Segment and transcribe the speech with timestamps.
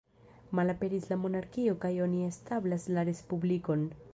[0.59, 3.87] Malaperis la monarkio kaj oni establas la Respublikon.